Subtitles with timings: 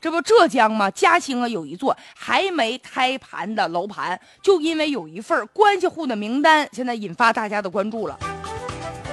[0.00, 0.90] 这不浙江吗？
[0.90, 8.18] 嘉兴啊，有一座还没开盘的楼盘，就因为有一份关系户的名单，现在引发大家的关注了。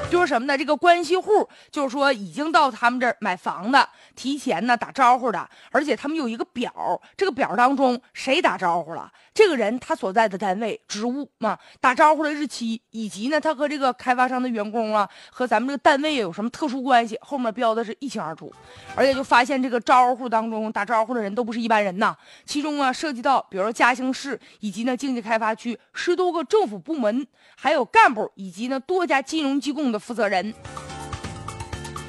[0.09, 0.57] 就是什么呢？
[0.57, 6.71] 这个关系户就是说已经到他们这儿买房的，提前呢打招呼的，而且他们有一个表，
[7.17, 18.51] 这个表当中谁打招呼了，这个人他所在的单位、职务嘛，打招呼的日期，以及呢他和这个开发商的员工啊，和咱们这个单位有什么特殊关系，后面标的是一清二楚。
[18.95, 22.15] 而且就发现这个招呼当中打招呼的人都不是一般人呐，
[22.45, 29.96] 其中啊涉及到比如说嘉兴市以及呢经济开发区十多个政府部门，还有干部以及呢多家金融机构的。
[29.97, 30.53] 负责人。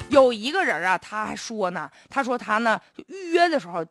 [0.09, 3.85] 有一个人啊，他还说呢，他说他呢预约的时候，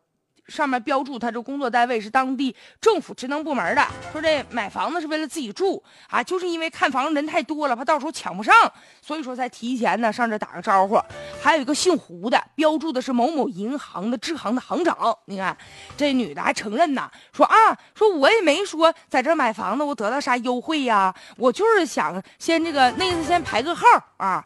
[0.48, 8.55] 上面标注他这工作单位是当地政府职能部门的，说这买房子是为了自己住啊，就是因为看房人太多了，怕到时候抢不上，
[9.01, 11.01] 所以说才提前呢上这打个招呼。
[11.41, 15.57] 还有一个姓胡的，标注的是某某银行的支行的行长，你看
[15.97, 24.45] 这女的还承认呢，说啊，说我也没说在这买房子我得到啥优惠呀，我就是想先这个那次先排个号啊。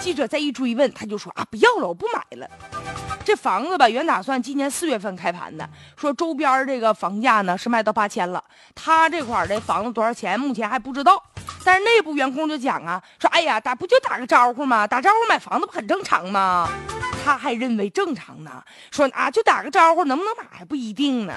[0.00, 3.09] 记者再一追问，他就说啊，不要了，我不买了。
[3.30, 5.64] 这房子吧，原打算今年四月份开盘的，
[5.96, 8.42] 说周边这个房价呢是卖到八千了，
[8.74, 11.22] 他这块的房子多少钱，目前还不知道。
[11.64, 14.84] 但是内部员工就讲啊，说哎呀，打不就打个招呼吗？
[14.84, 16.68] 打招呼买房子不很正常吗？
[17.24, 18.50] 他还认为正常呢，
[18.90, 21.32] 说啊，就打个招呼，能不能买还不一定呢。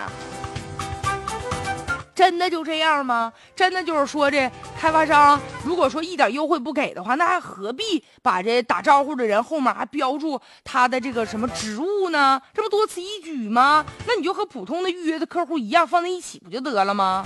[2.16, 3.34] 真的就这样吗？
[3.56, 12.42] 真的就是说，这开发商如果说一点优惠不给的话，那还何必把这打招呼的人后面还标注他的这个什么职务呢？
[12.54, 13.86] 这不多此一举吗？
[14.06, 17.26] 那你就和普通的预约的客户一样放在一起不就得了吗？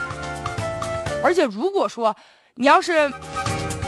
[1.24, 2.16] 而且如果说
[2.56, 3.12] 你要是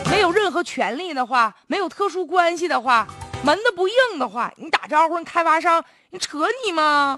[0.09, 3.07] 没有任何权利的话，没有特殊关系的话，
[3.43, 7.17] 门子不硬的话，你打招呼，开发商你扯你吗？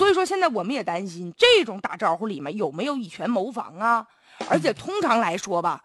[0.00, 4.06] 所以说，现在我们也担心这种打招呼里面有没有以权谋防啊？
[4.48, 5.78] 而且通常来说吧，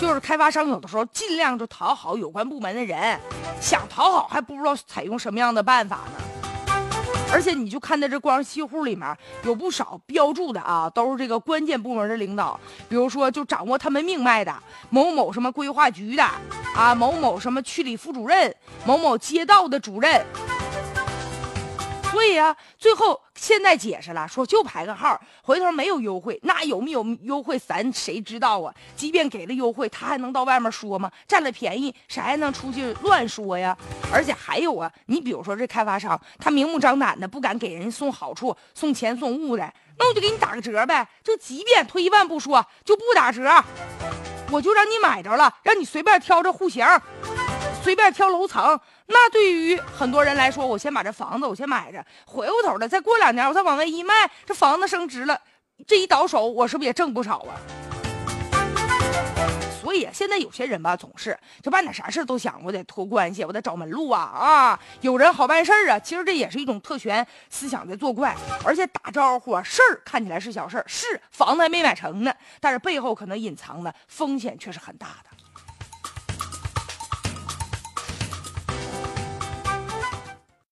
[0.00, 3.18] 就是开发商有的时候尽量就讨好有关部门的人，
[3.60, 6.72] 想讨好还不知道采用什么样的办法呢。
[7.32, 14.54] 而且你就看在这关系户里面有不少标注的啊，都是这个关键部门的领导，比如说就掌握他们命脉的
[14.90, 16.24] 某某什么规划局的
[16.76, 18.54] 啊，某某什么区里副主任，
[18.86, 20.24] 某某街道的主任。
[22.12, 28.72] 所以呀，最后现在解释了，说就排个号，回头没有优惠，那有没有优惠，咱谁知道啊？
[28.94, 31.10] 即便给了优惠，他还能到外面说吗？
[31.26, 33.74] 占了便宜，谁还能出去乱说呀？
[34.12, 41.08] 而且还有啊，你比如说这开发商，他明目张胆的不敢给人送好处、送钱送物的，那我就给你打个折呗。
[41.24, 43.42] 就即便退一万步说，就不打折，
[44.50, 46.86] 我就让你买着了，让你随便挑这户型。
[47.82, 55.38] 随便挑楼层，那对于很多人来说，我先把这房子我先买着，回过头了再过两年我再往外一卖，这房子升值了，
[55.86, 57.58] 这一倒手我是不是也挣不少啊？
[59.82, 64.80] 所以现在有些人吧，总是就办点啥事都想我得托关系，我得找门路啊啊！
[65.00, 68.34] 有人好办事儿啊，其实这也是一种特权思想在作怪，
[68.64, 75.30] 而且打招呼啊，事儿看起来是小事儿，是房子还没买成呢，但是背后可能隐藏的风险却是很大的。